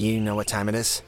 You 0.00 0.18
know 0.18 0.34
what 0.34 0.46
time 0.46 0.70
it 0.70 0.74
is? 0.74 1.02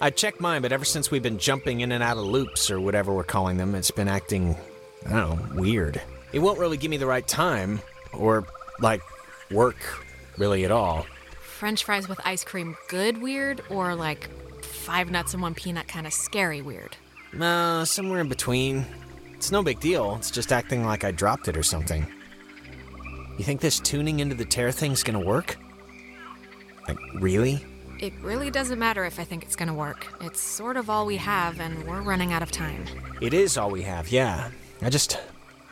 I 0.00 0.08
checked 0.08 0.40
mine, 0.40 0.62
but 0.62 0.72
ever 0.72 0.86
since 0.86 1.10
we've 1.10 1.22
been 1.22 1.36
jumping 1.36 1.82
in 1.82 1.92
and 1.92 2.02
out 2.02 2.16
of 2.16 2.24
loops 2.24 2.70
or 2.70 2.80
whatever 2.80 3.12
we're 3.12 3.24
calling 3.24 3.58
them, 3.58 3.74
it's 3.74 3.90
been 3.90 4.08
acting, 4.08 4.56
I 5.06 5.10
don't 5.10 5.54
know, 5.54 5.60
weird. 5.60 6.00
It 6.32 6.38
won't 6.38 6.58
really 6.60 6.78
give 6.78 6.90
me 6.90 6.96
the 6.96 7.04
right 7.04 7.28
time, 7.28 7.82
or, 8.14 8.46
like, 8.80 9.02
work 9.50 9.76
really 10.38 10.64
at 10.64 10.70
all. 10.70 11.04
French 11.42 11.84
fries 11.84 12.08
with 12.08 12.22
ice 12.24 12.44
cream, 12.44 12.74
good 12.88 13.20
weird, 13.20 13.60
or 13.68 13.94
like 13.94 14.30
five 14.62 15.10
nuts 15.10 15.34
and 15.34 15.42
one 15.42 15.54
peanut, 15.54 15.86
kind 15.88 16.06
of 16.06 16.14
scary 16.14 16.62
weird? 16.62 16.96
No, 17.34 17.84
somewhere 17.84 18.20
in 18.20 18.30
between. 18.30 18.86
It's 19.34 19.52
no 19.52 19.62
big 19.62 19.78
deal, 19.78 20.14
it's 20.14 20.30
just 20.30 20.52
acting 20.52 20.86
like 20.86 21.04
I 21.04 21.10
dropped 21.10 21.48
it 21.48 21.56
or 21.58 21.62
something. 21.62 22.06
You 23.42 23.46
think 23.46 23.60
this 23.60 23.80
tuning 23.80 24.20
into 24.20 24.36
the 24.36 24.44
tear 24.44 24.70
thing's 24.70 25.02
gonna 25.02 25.18
work? 25.18 25.58
Like, 26.86 26.96
really? 27.14 27.66
It 27.98 28.12
really 28.22 28.52
doesn't 28.52 28.78
matter 28.78 29.04
if 29.04 29.18
I 29.18 29.24
think 29.24 29.42
it's 29.42 29.56
gonna 29.56 29.74
work. 29.74 30.06
It's 30.20 30.40
sort 30.40 30.76
of 30.76 30.88
all 30.88 31.06
we 31.06 31.16
have, 31.16 31.58
and 31.58 31.82
we're 31.82 32.02
running 32.02 32.32
out 32.32 32.44
of 32.44 32.52
time. 32.52 32.84
It 33.20 33.34
is 33.34 33.58
all 33.58 33.68
we 33.68 33.82
have, 33.82 34.10
yeah. 34.10 34.52
I 34.80 34.90
just. 34.90 35.18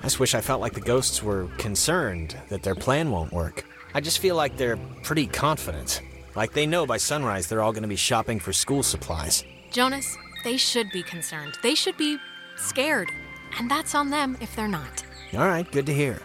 I 0.01 0.03
just 0.03 0.19
wish 0.19 0.35
I 0.35 0.41
felt 0.41 0.61
like 0.61 0.73
the 0.73 0.81
ghosts 0.81 1.23
were 1.23 1.47
concerned 1.59 2.37
that 2.49 2.65
their 2.65 2.75
plan 2.75 3.13
won't 3.13 3.33
work. 3.33 3.65
I 3.95 4.01
just 4.01 4.19
feel 4.19 4.35
like 4.35 4.57
they're 4.57 4.79
pretty 5.05 5.29
confident. 5.29 6.03
Like 6.35 6.53
they 6.53 6.67
know 6.67 6.87
by 6.87 6.97
sunrise 6.97 7.47
they're 7.47 7.63
all 7.63 7.73
gonna 7.73 7.87
be 7.87 7.95
shopping 7.95 8.41
for 8.41 8.53
school 8.53 8.83
supplies. 8.83 9.45
Jonas, 9.71 10.19
they 10.43 10.57
should 10.57 10.91
be 10.91 11.05
concerned. 11.05 11.57
They 11.63 11.77
should 11.77 11.97
be 11.97 12.19
scared. 12.57 13.13
And 13.61 13.71
that's 13.71 13.95
on 13.95 14.11
them 14.11 14.37
if 14.41 14.57
they're 14.57 14.67
not. 14.67 15.05
Alright, 15.33 15.71
good 15.71 15.87
to 15.87 15.95
hear. 15.95 16.21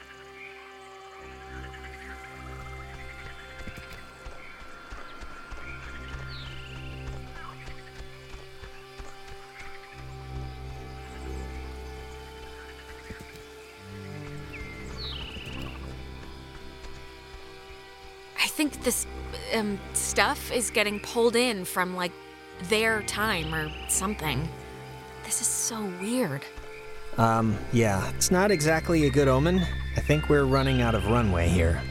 Um, 19.56 19.80
stuff 19.94 20.52
is 20.52 20.70
getting 20.70 21.00
pulled 21.00 21.36
in 21.36 21.66
from 21.66 21.96
like 21.96 22.12
their 22.64 23.02
time 23.04 23.54
or 23.54 23.72
something. 23.90 24.48
This 25.24 25.42
is 25.42 25.48
so 25.48 25.84
weird. 26.02 26.46
Um, 27.18 27.58
yeah, 27.72 28.10
it's 28.10 28.30
not 28.30 28.52
exactly 28.52 29.08
a 29.08 29.10
good 29.10 29.28
omen. 29.28 29.62
I 29.96 30.02
think 30.02 30.30
we're 30.30 30.44
running 30.44 30.82
out 30.82 30.96
of 30.96 31.08
runway 31.08 31.48
here. 31.48 31.82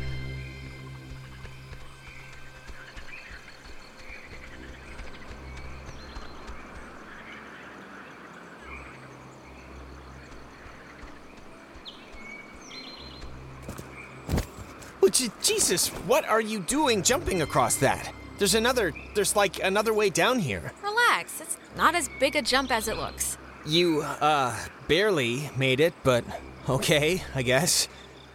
Jesus, 15.65 15.89
what 16.05 16.29
are 16.29 16.43
you 16.43 16.61
doing 16.61 17.03
jumping 17.03 17.41
across 17.41 17.77
that? 17.77 18.13
There's 18.37 18.55
another, 18.55 18.93
there's 19.15 19.35
like 19.35 19.65
another 19.65 19.95
way 19.95 20.11
down 20.11 20.39
here. 20.39 20.73
Relax, 20.83 21.41
it's 21.41 21.57
not 21.75 21.95
as 21.95 22.11
big 22.21 22.37
a 22.37 22.43
jump 22.43 22.71
as 22.71 22.87
it 22.87 22.99
looks. 22.99 23.39
You, 23.65 24.03
uh, 24.03 24.55
barely 24.89 25.49
made 25.57 25.81
it, 25.81 25.95
but 26.03 26.23
okay, 26.69 27.23
I 27.35 27.41
guess. 27.41 27.89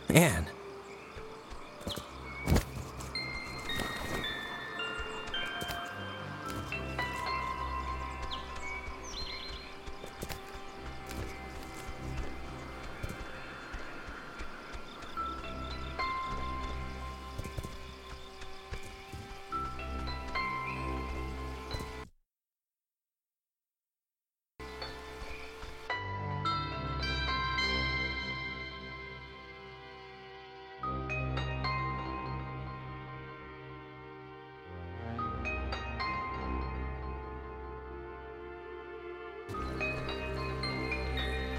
Man. 0.09 0.47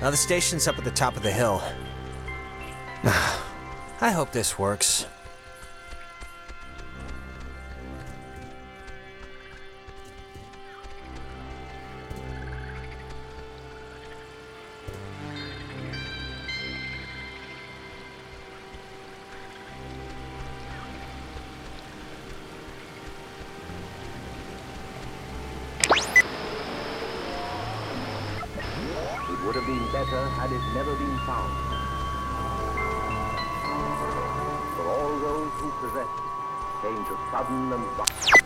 Now 0.00 0.10
the 0.10 0.16
station's 0.16 0.66
up 0.66 0.78
at 0.78 0.84
the 0.84 0.90
top 0.90 1.16
of 1.16 1.22
the 1.22 1.30
hill. 1.30 1.62
I 3.04 4.10
hope 4.10 4.32
this 4.32 4.58
works. 4.58 5.06
Would 29.44 29.54
have 29.56 29.66
been 29.66 29.84
better 29.92 30.28
had 30.38 30.52
it 30.52 30.60
never 30.74 30.94
been 30.96 31.18
found. 31.26 31.52
For 34.76 34.86
all 34.88 35.18
those 35.18 35.52
who 35.60 35.70
possessed 35.80 36.18
it 36.20 36.82
came 36.82 37.04
to 37.04 37.16
sudden 37.32 37.72
and 37.72 37.84
vi- 37.96 38.40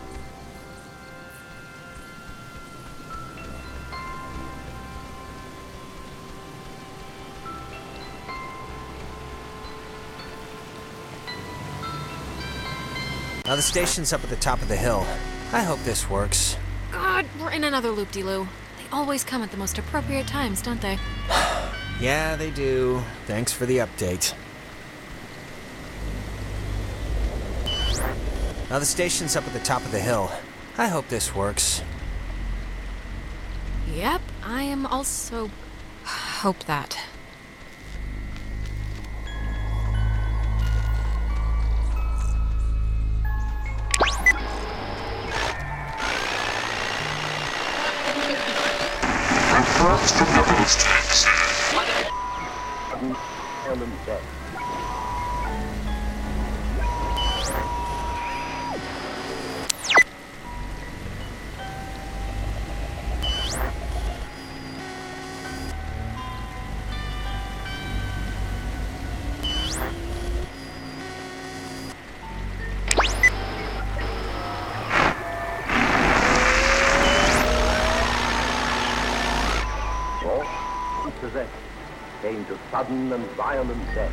Now 13.45 13.55
the 13.55 13.61
station's 13.61 14.11
up 14.11 14.23
at 14.23 14.29
the 14.29 14.35
top 14.35 14.61
of 14.61 14.67
the 14.67 14.75
hill. 14.75 15.05
I 15.53 15.61
hope 15.61 15.79
this 15.83 16.09
works. 16.09 16.57
God, 16.91 17.25
we're 17.39 17.51
in 17.51 17.63
another 17.63 17.91
loop 17.91 18.11
de 18.11 18.23
loo. 18.23 18.47
They 18.85 18.91
always 18.91 19.23
come 19.23 19.41
at 19.41 19.49
the 19.49 19.57
most 19.57 19.79
appropriate 19.79 20.27
times, 20.27 20.61
don't 20.61 20.81
they? 20.81 20.99
Yeah, 21.97 22.35
they 22.35 22.51
do. 22.51 23.01
Thanks 23.25 23.53
for 23.53 23.65
the 23.65 23.77
update. 23.77 24.33
Now 28.69 28.79
the 28.79 28.85
station's 28.85 29.37
up 29.37 29.47
at 29.47 29.53
the 29.53 29.59
top 29.59 29.81
of 29.85 29.93
the 29.93 30.01
hill. 30.01 30.29
I 30.77 30.87
hope 30.87 31.07
this 31.07 31.33
works. 31.33 31.81
Yep, 33.93 34.21
I 34.43 34.63
am 34.63 34.85
also. 34.85 35.49
hope 36.03 36.65
that. 36.65 36.99
Ellen 53.67 53.99
death. 54.05 54.23
For 54.39 54.44
to 82.47 82.59
sudden 82.71 83.11
and 83.11 83.25
violent 83.31 83.83
death. 83.93 84.11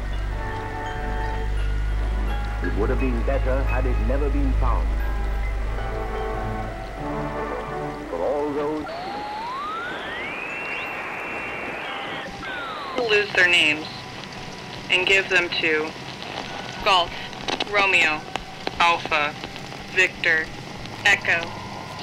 It 2.64 2.74
would 2.78 2.90
have 2.90 3.00
been 3.00 3.20
better 3.24 3.62
had 3.64 3.86
it 3.86 3.98
never 4.06 4.30
been 4.30 4.52
found. 4.54 4.88
For 8.10 8.16
all 8.16 8.52
those 8.52 8.86
lose 13.08 13.30
their 13.34 13.48
names 13.48 13.86
and 14.90 15.06
give 15.06 15.28
them 15.28 15.48
to 15.60 15.90
Golf, 16.84 17.12
Romeo, 17.70 18.20
Alpha, 18.78 19.34
Victor, 19.94 20.46
Echo, 21.04 21.46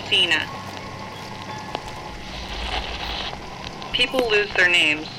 Cena. 0.08 0.46
People 3.92 4.30
lose 4.30 4.54
their 4.54 4.70
names. 4.70 5.19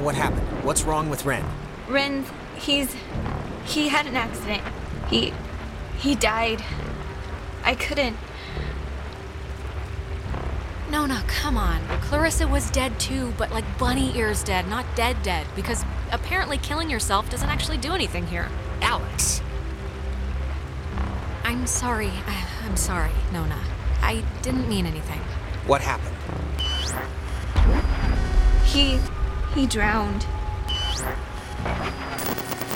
What 0.00 0.14
happened? 0.14 0.64
What's 0.64 0.82
wrong 0.82 1.10
with 1.10 1.24
Ren? 1.24 1.44
Ren, 1.88 2.24
he's. 2.56 2.94
He 3.64 3.88
had 3.88 4.06
an 4.06 4.16
accident. 4.16 4.62
He. 5.08 5.32
He 5.98 6.14
died. 6.14 6.64
I 7.64 7.74
couldn't. 7.74 8.16
Nona, 10.90 11.22
come 11.26 11.56
on. 11.56 11.80
Clarissa 12.02 12.46
was 12.46 12.70
dead 12.70 12.98
too, 13.00 13.32
but 13.38 13.50
like 13.50 13.64
bunny 13.78 14.16
ears 14.16 14.42
dead, 14.44 14.68
not 14.68 14.84
dead 14.94 15.16
dead, 15.22 15.46
because 15.56 15.84
apparently 16.10 16.58
killing 16.58 16.90
yourself 16.90 17.30
doesn't 17.30 17.48
actually 17.48 17.78
do 17.78 17.92
anything 17.92 18.26
here. 18.26 18.48
Alex! 18.82 19.40
I'm 21.44 21.66
sorry. 21.66 22.10
I- 22.26 22.46
I'm 22.64 22.76
sorry, 22.76 23.12
Nona. 23.32 23.58
I 24.02 24.22
didn't 24.42 24.68
mean 24.68 24.86
anything. 24.86 25.20
What 25.66 25.80
happened? 25.80 26.16
He. 28.64 28.98
He 29.54 29.66
drowned. 29.66 30.24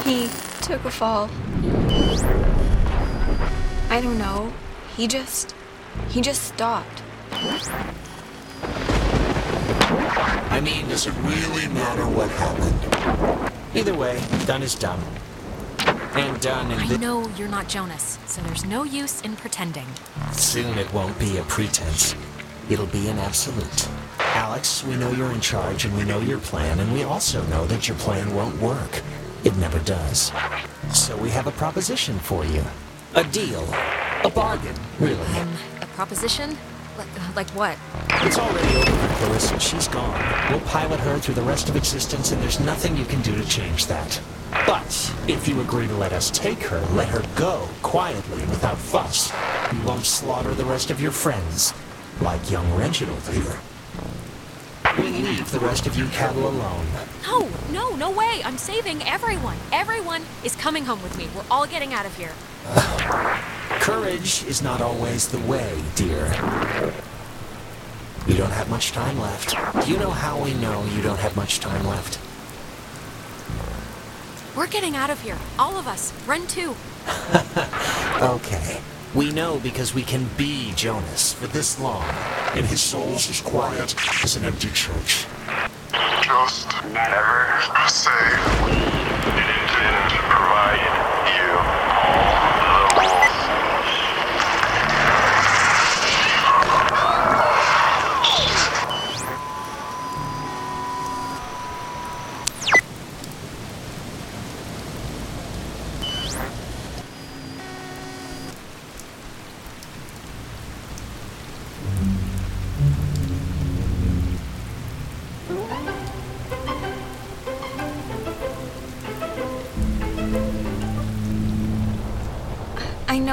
He 0.04 0.28
took 0.62 0.84
a 0.84 0.90
fall. 0.90 1.30
I 3.90 4.00
don't 4.02 4.18
know. 4.18 4.52
He 4.96 5.06
just. 5.06 5.54
He 6.08 6.20
just 6.20 6.42
stopped. 6.42 7.02
I 10.50 10.60
mean, 10.62 10.88
does 10.88 11.06
it 11.06 11.14
really 11.22 11.68
matter 11.68 12.06
what 12.06 12.28
happened? 12.30 12.78
Either 13.74 13.94
way, 13.94 14.20
done 14.46 14.62
is 14.62 14.74
done. 14.74 15.00
And 16.14 16.40
done 16.40 16.70
in 16.72 16.78
I 16.78 16.86
the- 16.88 16.98
know 16.98 17.28
you're 17.36 17.48
not 17.48 17.68
Jonas, 17.68 18.18
so 18.26 18.40
there's 18.42 18.64
no 18.64 18.84
use 18.84 19.20
in 19.22 19.36
pretending. 19.36 19.86
Soon 20.32 20.78
it 20.78 20.92
won't 20.92 21.18
be 21.18 21.36
a 21.38 21.42
pretense. 21.44 22.14
It'll 22.70 22.86
be 22.86 23.08
an 23.08 23.18
absolute. 23.18 23.88
Alex, 24.36 24.84
we 24.84 24.96
know 24.96 25.10
you're 25.12 25.32
in 25.32 25.40
charge 25.40 25.86
and 25.86 25.96
we 25.96 26.04
know 26.04 26.20
your 26.20 26.38
plan, 26.38 26.78
and 26.78 26.92
we 26.92 27.04
also 27.04 27.42
know 27.44 27.66
that 27.68 27.88
your 27.88 27.96
plan 27.96 28.34
won't 28.34 28.60
work. 28.60 29.00
It 29.44 29.56
never 29.56 29.78
does. 29.78 30.30
So 30.92 31.16
we 31.16 31.30
have 31.30 31.46
a 31.46 31.52
proposition 31.52 32.18
for 32.18 32.44
you. 32.44 32.62
A 33.14 33.24
deal. 33.24 33.66
A 34.24 34.30
bargain, 34.30 34.74
really. 35.00 35.26
Um, 35.38 35.50
a 35.80 35.86
proposition? 35.86 36.54
Like, 36.98 37.34
like 37.34 37.50
what? 37.52 37.78
It's 38.26 38.38
already 38.38 38.76
over 38.76 38.90
for 38.90 39.14
Clarissa. 39.24 39.58
She's 39.58 39.88
gone. 39.88 40.50
We'll 40.50 40.60
pilot 40.68 41.00
her 41.00 41.18
through 41.18 41.36
the 41.36 41.40
rest 41.40 41.70
of 41.70 41.76
existence, 41.76 42.30
and 42.30 42.42
there's 42.42 42.60
nothing 42.60 42.94
you 42.94 43.06
can 43.06 43.22
do 43.22 43.34
to 43.34 43.48
change 43.48 43.86
that. 43.86 44.20
But 44.66 45.14
if 45.26 45.48
you 45.48 45.62
agree 45.62 45.86
to 45.86 45.94
let 45.94 46.12
us 46.12 46.30
take 46.30 46.62
her, 46.64 46.80
let 46.94 47.08
her 47.08 47.22
go 47.36 47.66
quietly 47.80 48.42
without 48.52 48.76
fuss. 48.76 49.32
We 49.72 49.78
won't 49.86 50.04
slaughter 50.04 50.52
the 50.52 50.66
rest 50.66 50.90
of 50.90 51.00
your 51.00 51.12
friends, 51.12 51.72
like 52.20 52.50
young 52.50 52.70
Reginald 52.76 53.22
here. 53.28 53.58
Leave 55.22 55.50
the 55.50 55.60
rest 55.60 55.86
of 55.86 55.96
you 55.96 56.06
cattle 56.08 56.48
alone. 56.48 56.86
No, 57.22 57.48
no, 57.70 57.96
no 57.96 58.10
way. 58.10 58.42
I'm 58.44 58.58
saving 58.58 59.02
everyone. 59.04 59.56
Everyone 59.72 60.22
is 60.44 60.54
coming 60.56 60.84
home 60.84 61.02
with 61.02 61.16
me. 61.16 61.28
We're 61.34 61.44
all 61.50 61.66
getting 61.66 61.94
out 61.94 62.04
of 62.04 62.16
here. 62.16 62.32
Courage 63.80 64.44
is 64.44 64.62
not 64.62 64.80
always 64.82 65.28
the 65.28 65.38
way, 65.46 65.82
dear. 65.94 66.26
You 68.26 68.36
don't 68.36 68.50
have 68.50 68.68
much 68.68 68.92
time 68.92 69.18
left. 69.18 69.56
Do 69.84 69.90
you 69.90 69.98
know 69.98 70.10
how 70.10 70.42
we 70.42 70.52
know 70.54 70.84
you 70.84 71.00
don't 71.00 71.18
have 71.20 71.34
much 71.36 71.60
time 71.60 71.86
left? 71.86 72.18
We're 74.56 74.66
getting 74.66 74.96
out 74.96 75.10
of 75.10 75.20
here. 75.22 75.38
All 75.58 75.78
of 75.78 75.86
us. 75.86 76.12
Run 76.26 76.46
too. 76.46 76.74
Okay. 78.16 78.80
We 79.16 79.32
know 79.32 79.58
because 79.60 79.94
we 79.94 80.02
can 80.02 80.28
be 80.36 80.74
Jonas 80.74 81.32
for 81.32 81.46
this 81.46 81.80
long, 81.80 82.04
and 82.52 82.66
his 82.66 82.82
soul's 82.82 83.30
as 83.30 83.40
quiet 83.40 83.94
as 84.22 84.36
an 84.36 84.44
empty 84.44 84.68
church. 84.68 85.24
Just 86.20 86.68
never 86.92 87.62
say 87.88 88.10
we 88.66 88.76
didn't 89.32 90.12
provide 90.28 91.05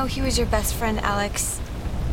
know 0.04 0.08
he 0.08 0.22
was 0.22 0.38
your 0.38 0.48
best 0.48 0.76
friend, 0.76 1.00
Alex. 1.00 1.62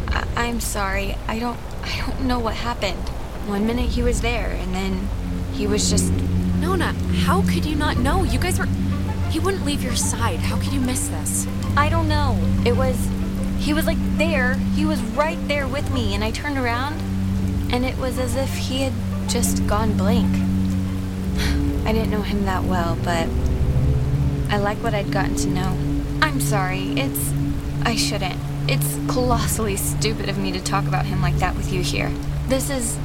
I- 0.07 0.25
I'm 0.37 0.61
sorry. 0.61 1.17
I 1.27 1.41
don't. 1.41 1.59
I 1.83 2.05
don't 2.07 2.21
know 2.21 2.39
what 2.39 2.55
happened. 2.55 3.09
One 3.49 3.67
minute 3.67 3.89
he 3.89 4.01
was 4.01 4.21
there, 4.21 4.51
and 4.51 4.73
then 4.73 5.09
he 5.55 5.67
was 5.67 5.91
just. 5.91 6.13
Nona, 6.61 6.93
how 7.27 7.43
could 7.43 7.65
you 7.65 7.75
not 7.75 7.97
know? 7.99 8.23
You 8.23 8.39
guys 8.39 8.61
were. 8.61 8.69
He 9.31 9.41
wouldn't 9.41 9.65
leave 9.65 9.83
your 9.83 9.97
side. 9.97 10.39
How 10.39 10.57
could 10.57 10.73
you 10.73 10.81
miss 10.81 11.09
this? 11.09 11.49
I 11.77 11.89
don't 11.89 12.09
know. 12.09 12.39
It 12.65 12.77
was. 12.77 12.97
He 13.59 13.75
was 13.75 13.87
like 13.87 13.99
there. 14.19 14.55
He 14.77 14.85
was 14.85 15.01
right 15.17 15.41
there 15.49 15.67
with 15.67 15.91
me, 15.93 16.15
and 16.15 16.23
I 16.23 16.31
turned 16.31 16.59
around, 16.59 16.95
and 17.73 17.85
it 17.85 17.99
was 17.99 18.21
as 18.21 18.37
if 18.37 18.55
he 18.55 18.83
had 18.83 18.93
just 19.29 19.67
gone 19.67 19.97
blank. 19.97 20.31
I 21.89 21.93
didn't 21.93 22.11
know 22.11 22.23
him 22.23 22.45
that 22.45 22.63
well, 22.63 22.97
but 23.03 23.27
I 24.49 24.59
like 24.59 24.79
what 24.79 24.95
I'd 24.95 25.11
gotten 25.11 25.35
to 25.35 25.49
know. 25.49 25.77
I'm 26.23 26.41
sorry. 26.41 26.93
It's. 26.93 27.40
I 27.83 27.97
shouldn't. 27.97 28.39
It's 28.69 28.99
colossally 29.13 29.77
stupid 29.77 30.29
of 30.29 30.39
me 30.39 30.53
to 30.53 30.61
talk 30.61 30.87
about 30.87 31.07
him 31.07 31.21
like 31.23 31.37
that 31.37 31.57
with 31.57 31.73
you 31.73 31.83
here. 31.83 32.11
This 32.49 32.71
is. 32.71 32.99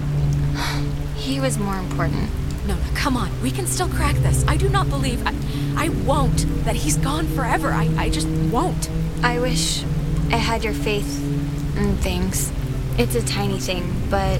He 1.15 1.39
was 1.39 1.57
more 1.57 1.77
important. 1.79 2.29
Nona, 2.67 2.83
come 2.93 3.17
on. 3.17 3.31
We 3.41 3.49
can 3.49 3.65
still 3.65 3.87
crack 3.87 4.15
this. 4.17 4.45
I 4.47 4.57
do 4.57 4.69
not 4.69 4.89
believe. 4.89 5.25
I, 5.25 5.33
I 5.75 5.89
won't. 5.89 6.45
That 6.65 6.75
he's 6.75 6.97
gone 6.97 7.25
forever. 7.27 7.71
I, 7.71 7.89
I 7.97 8.09
just 8.09 8.27
won't. 8.27 8.91
I 9.23 9.39
wish 9.39 9.83
I 10.31 10.37
had 10.37 10.63
your 10.63 10.73
faith 10.73 11.19
in 11.77 11.95
things. 11.97 12.51
It's 12.99 13.15
a 13.15 13.25
tiny 13.25 13.59
thing, 13.59 14.07
but 14.11 14.39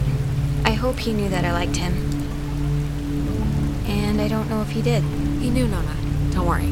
I 0.63 0.73
hope 0.73 0.99
he 0.99 1.13
knew 1.13 1.29
that 1.29 1.43
I 1.43 1.53
liked 1.53 1.77
him. 1.77 1.93
And 3.87 4.21
I 4.21 4.27
don't 4.27 4.49
know 4.49 4.61
if 4.61 4.69
he 4.69 4.81
did. 4.81 5.01
He 5.41 5.49
knew, 5.49 5.67
Nona. 5.67 5.95
Don't 6.31 6.45
worry. 6.45 6.65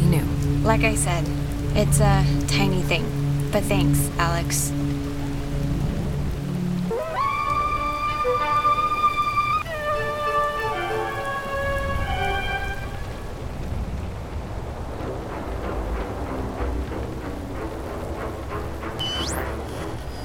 He 0.00 0.06
knew. 0.06 0.24
Like 0.62 0.84
I 0.84 0.94
said, 0.94 1.26
it's 1.74 2.00
a 2.00 2.24
tiny 2.46 2.82
thing. 2.82 3.04
But 3.52 3.64
thanks, 3.64 4.10
Alex. 4.18 4.72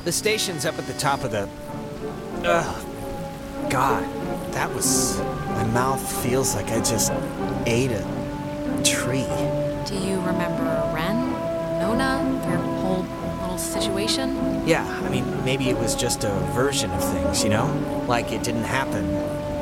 The 0.04 0.12
station's 0.12 0.68
up 0.68 0.78
at 0.78 0.86
the 0.86 0.94
top 0.94 1.24
of 1.24 1.32
the. 1.32 1.50
Ugh. 2.44 2.86
God, 3.72 4.04
that 4.54 4.72
was. 4.72 5.18
My 5.48 5.64
mouth 5.64 6.24
feels 6.24 6.54
like 6.54 6.70
I 6.70 6.78
just 6.82 7.12
ate 7.66 7.90
a 7.92 8.82
tree. 8.84 9.26
Whole 13.56 13.82
situation? 13.82 14.68
Yeah, 14.68 14.86
I 15.04 15.10
mean, 15.10 15.26
maybe 15.46 15.70
it 15.70 15.78
was 15.78 15.96
just 15.96 16.24
a 16.24 16.32
version 16.54 16.92
of 16.92 17.04
things, 17.14 17.44
you 17.44 17.50
know? 17.50 17.68
Like 18.08 18.32
it 18.32 18.44
didn't 18.44 18.64
happen 18.64 19.06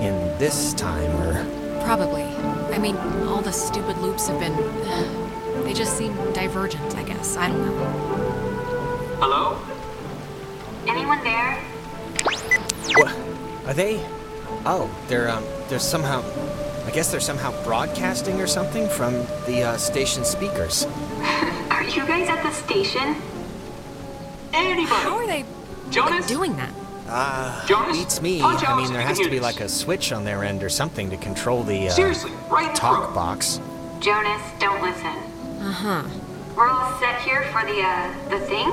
in 0.01 0.37
this 0.37 0.73
time 0.73 1.11
or. 1.21 1.45
Probably. 1.83 2.23
I 2.73 2.77
mean, 2.77 2.97
all 3.27 3.41
the 3.41 3.51
stupid 3.51 3.97
loops 3.99 4.27
have 4.27 4.39
been. 4.39 4.53
They 5.63 5.73
just 5.73 5.97
seem 5.97 6.13
divergent, 6.33 6.97
I 6.97 7.03
guess. 7.03 7.37
I 7.37 7.47
don't 7.47 7.63
know. 7.63 7.77
Hello? 9.21 9.57
Anyone 10.87 11.23
there? 11.23 11.55
What? 12.95 13.15
Are 13.67 13.73
they? 13.73 14.03
Oh, 14.65 14.89
they're 15.07 15.29
um, 15.29 15.43
they're 15.69 15.79
somehow. 15.79 16.21
I 16.85 16.91
guess 16.91 17.11
they're 17.11 17.21
somehow 17.21 17.51
broadcasting 17.63 18.41
or 18.41 18.47
something 18.47 18.89
from 18.89 19.13
the 19.45 19.63
uh, 19.63 19.77
station 19.77 20.25
speakers. 20.25 20.85
Are 21.69 21.83
you 21.83 22.05
guys 22.05 22.27
at 22.27 22.43
the 22.43 22.51
station? 22.51 23.15
Anybody? 24.53 25.01
How 25.01 25.17
are 25.17 25.27
they 25.27 25.45
Jonas? 25.89 26.27
doing 26.27 26.55
that? 26.57 26.71
Ah, 27.07 27.65
Jonas, 27.67 27.97
beats 27.97 28.21
me. 28.21 28.39
punch 28.39 28.63
I 28.67 28.75
mean, 28.75 28.91
there 28.93 29.01
has 29.01 29.19
to 29.19 29.29
be 29.29 29.39
like 29.39 29.59
a 29.59 29.67
switch 29.69 30.11
on 30.11 30.23
their 30.23 30.43
end 30.43 30.63
or 30.63 30.69
something 30.69 31.09
to 31.09 31.17
control 31.17 31.63
the 31.63 31.87
uh, 31.87 31.91
Seriously, 31.91 32.31
right 32.49 32.73
talk 32.75 33.03
throat. 33.05 33.15
box. 33.15 33.59
Jonas, 33.99 34.41
don't 34.59 34.81
listen. 34.81 35.05
Uh 35.61 35.71
huh. 35.71 36.03
We're 36.55 36.67
all 36.69 36.99
set 36.99 37.19
here 37.21 37.43
for 37.51 37.65
the, 37.65 37.81
uh, 37.81 38.29
the 38.29 38.39
thing? 38.45 38.69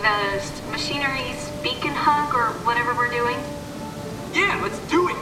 The 0.00 0.36
s- 0.36 0.62
machinery 0.70 1.32
speak 1.38 1.82
hug 1.92 2.34
or 2.34 2.52
whatever 2.64 2.94
we're 2.94 3.10
doing? 3.10 3.36
Yeah, 4.32 4.60
let's 4.62 4.78
do 4.90 5.08
it. 5.08 5.16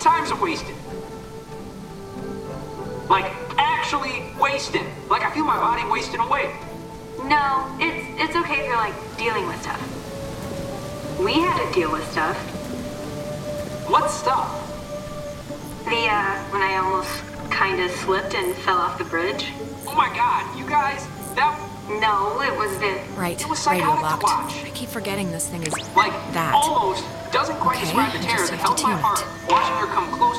Time's 0.00 0.30
a 0.30 0.36
wasted. 0.36 0.74
Like, 3.08 3.32
actually 3.56 4.24
wasted. 4.40 4.82
Like, 5.08 5.22
I 5.22 5.30
feel 5.32 5.44
my 5.44 5.56
body 5.58 5.88
wasting 5.90 6.20
away. 6.20 6.54
No, 7.24 7.66
it's, 7.80 8.06
it's 8.20 8.36
okay 8.36 8.60
if 8.60 8.66
you're, 8.66 8.76
like, 8.76 8.94
dealing 9.16 9.46
with 9.46 9.60
stuff. 9.62 9.80
We 11.18 11.34
had 11.34 11.58
to 11.66 11.72
deal 11.74 11.90
with 11.90 12.08
stuff. 12.12 12.36
What 13.90 14.08
stuff? 14.10 14.48
The, 15.84 16.06
uh, 16.08 16.38
when 16.52 16.62
I 16.62 16.76
almost 16.76 17.10
kinda 17.50 17.88
slipped 17.88 18.34
and 18.34 18.54
fell 18.56 18.76
off 18.76 18.98
the 18.98 19.04
bridge. 19.04 19.52
Oh 19.86 19.94
my 19.94 20.14
god, 20.14 20.44
you 20.56 20.68
guys, 20.68 21.06
that, 21.34 21.58
No, 21.88 22.40
it 22.42 22.54
was 22.56 22.70
the, 22.78 23.00
Right. 23.16 23.40
It 23.40 23.48
was 23.48 23.66
Radio 23.66 23.86
psychotic 23.86 24.04
to 24.04 24.06
locked. 24.06 24.22
watch. 24.22 24.64
I 24.64 24.70
keep 24.70 24.90
forgetting 24.90 25.32
this 25.32 25.48
thing 25.48 25.62
is 25.62 25.72
like, 25.96 26.12
that. 26.34 26.52
almost 26.54 27.02
doesn't 27.32 27.58
quite 27.58 27.76
Okay, 27.78 27.86
describe 27.86 28.12
the 28.12 28.18
terror 28.18 28.36
just 28.38 28.50
that 28.52 28.58
have 28.60 28.66
held 28.66 28.78
to 28.78 28.84
my 28.84 28.92
tune 28.92 29.00
heart 29.02 29.24
watching 29.48 29.76
her 29.76 29.86
come 29.86 30.12
close. 30.12 30.36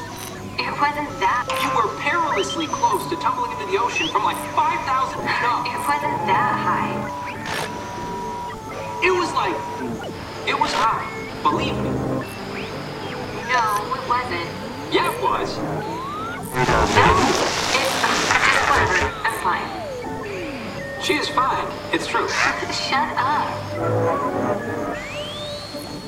It 0.60 0.76
wasn't 0.76 1.08
that. 1.24 1.48
You 1.64 1.72
were 1.72 1.88
perilously 2.04 2.68
close 2.68 3.08
to 3.10 3.16
tumbling 3.18 3.52
into 3.56 3.66
the 3.72 3.80
ocean 3.80 4.08
from 4.10 4.24
like 4.24 4.38
5,000 4.52 5.20
feet 5.24 5.44
up. 5.48 5.64
It 5.66 5.80
wasn't 5.88 6.20
that 6.28 6.54
high. 6.60 7.00
It 9.02 9.12
was 9.16 9.32
like, 9.32 9.56
it 10.48 10.60
was 10.60 10.72
high. 10.74 11.08
Believe 11.42 11.76
me. 11.80 11.90
No, 13.48 13.64
it 13.96 14.04
wasn't. 14.12 14.50
Yeah, 14.92 15.08
it 15.08 15.22
was. 15.24 15.56
No, 15.56 17.08
it's 17.72 17.96
whatever. 18.68 19.00
I'm 19.24 19.36
fine. 19.40 19.68
She 21.02 21.14
is 21.14 21.30
fine. 21.30 21.68
It's 21.94 22.06
true. 22.06 22.28
Shut 22.28 23.16
up. 23.16 23.48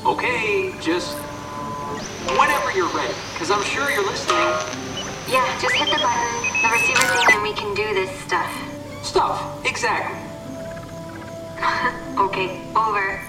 Okay, 0.04 0.74
just 0.80 1.16
whenever 2.38 2.72
you're 2.72 2.92
ready, 2.94 3.14
because 3.32 3.50
I'm 3.50 3.62
sure 3.64 3.90
you're 3.90 4.04
listening. 4.04 4.36
Yeah, 5.28 5.46
just 5.60 5.74
hit 5.74 5.88
the 5.90 6.00
button, 6.02 6.62
the 6.62 6.68
receiver 6.72 7.06
thing, 7.14 7.26
and 7.32 7.42
we 7.42 7.52
can 7.54 7.74
do 7.74 7.94
this 7.94 8.10
stuff. 8.20 9.04
Stuff, 9.04 9.64
exactly. 9.66 10.18
Okay, 12.18 12.60
over. 12.76 13.20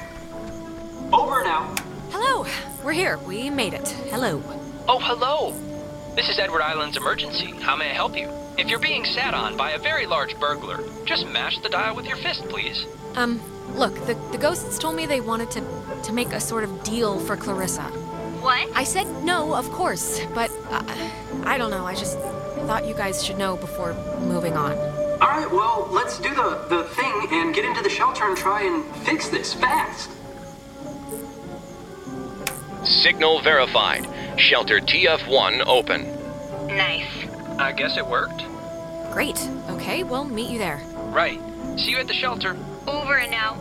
Over 1.13 1.43
now. 1.43 1.73
Hello. 2.09 2.45
We're 2.83 2.91
here. 2.91 3.17
We 3.19 3.49
made 3.49 3.73
it. 3.73 3.87
Hello. 4.09 4.41
Oh, 4.89 4.99
hello! 4.99 5.53
This 6.15 6.27
is 6.27 6.37
Edward 6.37 6.61
Island's 6.61 6.97
emergency. 6.97 7.51
How 7.61 7.77
may 7.77 7.91
I 7.91 7.93
help 7.93 8.17
you? 8.17 8.29
If 8.57 8.67
you're 8.67 8.79
being 8.79 9.05
sat 9.05 9.33
on 9.33 9.55
by 9.55 9.71
a 9.71 9.79
very 9.79 10.05
large 10.05 10.37
burglar, 10.37 10.83
just 11.05 11.25
mash 11.27 11.59
the 11.59 11.69
dial 11.69 11.95
with 11.95 12.05
your 12.05 12.17
fist, 12.17 12.43
please. 12.49 12.85
Um, 13.15 13.41
look, 13.75 13.95
the, 14.05 14.15
the 14.33 14.37
ghosts 14.37 14.77
told 14.77 14.95
me 14.95 15.05
they 15.05 15.21
wanted 15.21 15.49
to 15.51 15.63
to 16.03 16.11
make 16.11 16.33
a 16.33 16.39
sort 16.41 16.65
of 16.65 16.83
deal 16.83 17.19
for 17.19 17.37
Clarissa. 17.37 17.89
What? 18.43 18.69
I 18.75 18.83
said 18.83 19.07
no, 19.23 19.55
of 19.55 19.71
course, 19.71 20.19
but 20.35 20.51
uh, 20.69 20.83
I 21.45 21.57
don't 21.57 21.71
know. 21.71 21.85
I 21.85 21.95
just 21.95 22.19
thought 22.67 22.85
you 22.85 22.93
guys 22.93 23.23
should 23.23 23.37
know 23.37 23.55
before 23.55 23.93
moving 24.19 24.57
on. 24.57 24.77
All 25.21 25.29
right, 25.29 25.49
well, 25.49 25.87
let's 25.89 26.19
do 26.19 26.35
the, 26.35 26.65
the 26.67 26.83
thing 26.83 27.27
and 27.31 27.55
get 27.55 27.63
into 27.63 27.81
the 27.81 27.89
shelter 27.89 28.25
and 28.25 28.35
try 28.35 28.63
and 28.63 28.83
fix 29.05 29.29
this 29.29 29.53
fast. 29.53 30.09
Signal 32.83 33.39
verified. 33.41 34.09
Shelter 34.37 34.81
TF1 34.81 35.63
open. 35.65 36.03
Nice. 36.67 37.07
I 37.57 37.71
guess 37.71 37.95
it 37.95 38.05
worked. 38.05 38.43
Great. 39.13 39.39
Okay, 39.69 40.03
we'll 40.03 40.25
meet 40.25 40.49
you 40.49 40.57
there. 40.57 40.81
Right. 41.13 41.39
See 41.77 41.91
you 41.91 41.97
at 41.97 42.07
the 42.07 42.13
shelter. 42.13 42.57
Over 42.87 43.19
and 43.19 43.33
out. 43.33 43.57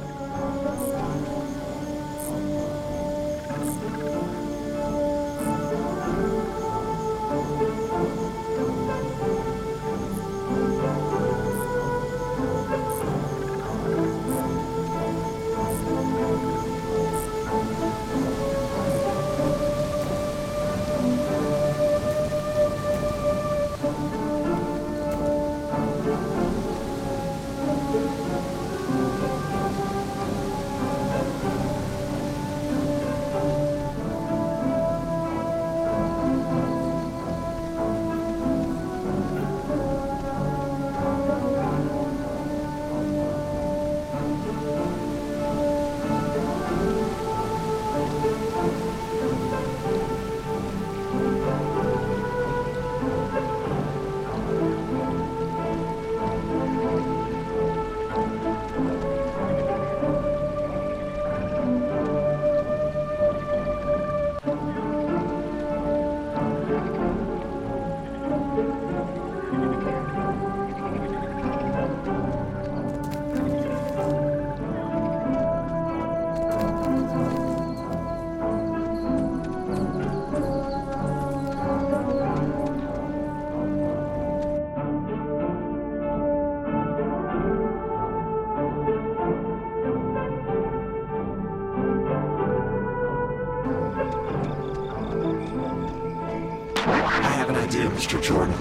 I 96.87 97.33
have 97.37 97.49
an 97.49 97.57
idea. 97.57 97.89
Mr. 97.91 98.21
Jordan. 98.23 98.55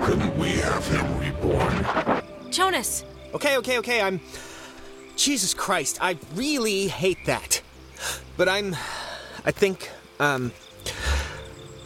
Couldn't 0.00 0.36
we 0.38 0.50
have 0.50 0.86
him 0.86 1.18
reborn? 1.18 2.22
Jonas! 2.50 3.04
Okay, 3.34 3.56
okay, 3.58 3.78
okay. 3.78 4.00
I'm. 4.00 4.20
Jesus 5.16 5.54
Christ, 5.54 5.98
I 6.00 6.18
really 6.34 6.88
hate 6.88 7.24
that. 7.26 7.62
But 8.36 8.48
I'm. 8.48 8.76
I 9.44 9.50
think, 9.50 9.90
um. 10.20 10.52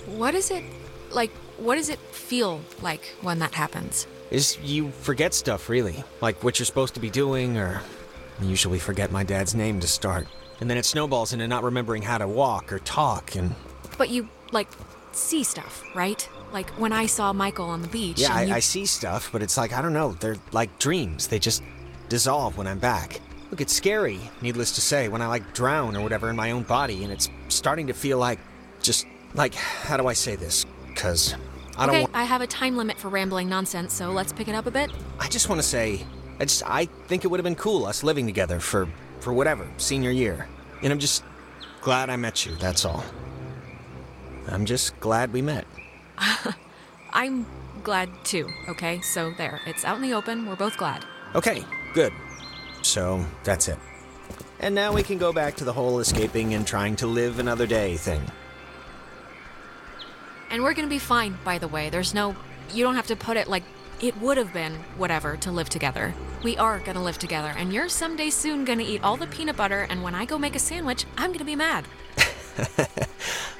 What 0.07 0.35
is 0.35 0.51
it 0.51 0.65
like? 1.11 1.31
What 1.59 1.77
does 1.77 1.89
it 1.89 1.99
feel 1.99 2.61
like 2.83 3.15
when 3.21 3.39
that 3.41 3.55
happens? 3.55 4.07
Is 4.31 4.59
you 4.63 4.91
forget 4.91 5.35
stuff, 5.35 5.69
really. 5.69 6.05
Like 6.21 6.43
what 6.45 6.59
you're 6.59 6.67
supposed 6.67 6.95
to 6.95 7.01
be 7.01 7.11
doing 7.11 7.59
or 7.59 7.83
I 8.41 8.45
usually 8.45 8.79
forget 8.79 9.11
my 9.11 9.23
dad's 9.23 9.55
name 9.55 9.81
to 9.81 9.87
start. 9.87 10.27
And 10.61 10.71
then 10.71 10.79
it 10.79 10.85
snowballs 10.85 11.33
into 11.33 11.47
not 11.47 11.63
remembering 11.63 12.03
how 12.03 12.19
to 12.19 12.29
walk 12.29 12.73
or 12.73 12.79
talk, 12.81 13.35
and 13.35 13.55
But 13.99 14.11
you, 14.11 14.29
like, 14.53 14.69
see 15.13 15.43
stuff, 15.45 15.83
right? 15.95 16.29
Like 16.53 16.71
when 16.71 16.93
I 16.93 17.07
saw 17.07 17.33
Michael 17.33 17.67
on 17.67 17.83
the 17.83 17.89
beach. 17.89 18.19
yeah, 18.21 18.31
and 18.31 18.39
I, 18.39 18.43
you- 18.45 18.55
I 18.55 18.61
see 18.61 18.87
stuff, 18.87 19.31
but 19.33 19.43
it's 19.43 19.57
like, 19.57 19.73
I 19.73 19.83
don't 19.83 19.93
know, 19.93 20.13
they're 20.13 20.37
like 20.53 20.79
dreams. 20.79 21.29
They 21.29 21.39
just 21.39 21.63
dissolve 22.09 22.57
when 22.57 22.67
I'm 22.67 22.79
back. 22.79 23.21
Look, 23.51 23.61
it's 23.61 23.73
scary, 23.73 24.21
needless 24.43 24.73
to 24.73 24.81
say, 24.81 25.09
when 25.09 25.23
I 25.23 25.27
like 25.27 25.55
drown 25.55 25.97
or 25.97 26.03
whatever 26.03 26.31
in 26.31 26.37
my 26.37 26.53
own 26.53 26.63
body, 26.63 27.03
and 27.03 27.13
it's 27.13 27.29
starting 27.49 27.89
to 27.89 27.93
feel 27.93 28.19
like 28.19 28.39
just 28.81 29.07
like, 29.35 29.55
how 29.55 29.97
do 29.97 30.07
I 30.07 30.13
say 30.13 30.37
this? 30.37 30.65
Because 30.87 31.35
I 31.77 31.87
don't 31.87 31.95
okay, 31.97 32.01
want. 32.03 32.15
I 32.15 32.25
have 32.25 32.43
a 32.43 32.47
time 32.47 32.77
limit 32.77 32.97
for 32.97 33.09
rambling 33.09 33.49
nonsense, 33.49 33.93
so 33.93 34.11
let's 34.13 34.33
pick 34.33 34.47
it 34.49 34.55
up 34.55 34.67
a 34.67 34.71
bit. 34.71 34.91
I 35.19 35.29
just 35.29 35.49
want 35.49 35.61
to 35.61 35.67
say, 35.67 36.05
I 36.39 36.45
just 36.45 36.63
I 36.65 36.85
think 36.85 37.25
it 37.25 37.29
would 37.29 37.41
have 37.41 37.45
been 37.45 37.57
cool 37.57 37.87
us 37.87 38.05
living 38.05 38.27
together 38.27 38.61
for 38.61 38.89
for 39.19 39.33
whatever 39.33 39.67
senior 39.79 40.11
year, 40.11 40.49
and 40.83 40.93
I'm 40.93 40.99
just 41.01 41.25
glad 41.81 42.09
I 42.09 42.17
met 42.17 42.47
you. 42.47 42.55
That's 42.57 42.85
all. 42.85 43.05
I'm 44.49 44.65
just 44.65 44.99
glad 45.01 45.33
we 45.33 45.43
met. 45.43 45.67
I'm 47.13 47.47
glad 47.83 48.11
too, 48.25 48.49
okay? 48.69 49.01
So 49.01 49.33
there, 49.33 49.61
it's 49.67 49.85
out 49.85 49.97
in 49.97 50.03
the 50.03 50.15
open. 50.15 50.47
We're 50.47 50.57
both 50.57 50.77
glad. 50.77 51.05
Okay, 51.35 51.65
good. 51.95 52.13
So 52.83 53.25
that's 53.45 53.69
it. 53.69 53.79
And 54.59 54.75
now 54.75 54.93
we 54.93 55.03
can 55.03 55.19
go 55.19 55.33
back 55.33 55.57
to 55.57 55.65
the 55.65 55.73
whole 55.73 56.01
escaping 56.01 56.55
and 56.55 56.67
trying 56.67 56.97
to 56.97 57.07
live 57.07 57.39
another 57.39 57.67
day 57.67 57.97
thing. 57.97 58.23
And 60.51 60.63
we're 60.63 60.75
gonna 60.75 60.89
be 60.89 60.99
fine, 60.99 61.39
by 61.45 61.59
the 61.59 61.69
way. 61.69 61.91
There's 61.91 62.13
no. 62.13 62.37
You 62.73 62.85
don't 62.85 62.97
have 62.97 63.07
to 63.07 63.17
put 63.17 63.37
it 63.37 63.49
like 63.49 63.63
it 64.01 64.17
would 64.21 64.37
have 64.37 64.53
been 64.53 64.75
whatever 64.97 65.37
to 65.39 65.51
live 65.51 65.69
together. 65.69 66.15
We 66.43 66.57
are 66.57 66.79
gonna 66.81 67.03
live 67.03 67.19
together, 67.19 67.55
and 67.57 67.73
you're 67.73 67.89
someday 67.89 68.31
soon 68.31 68.65
gonna 68.65 68.83
eat 68.83 69.03
all 69.03 69.17
the 69.17 69.27
peanut 69.29 69.57
butter, 69.57 69.87
and 69.89 70.03
when 70.03 70.15
I 70.15 70.25
go 70.25 70.39
make 70.39 70.57
a 70.57 70.59
sandwich, 70.59 71.05
I'm 71.17 71.33
gonna 71.33 71.45
be 71.45 71.57
mad. 71.57 71.87